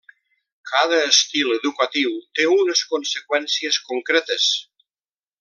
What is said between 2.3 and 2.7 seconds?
té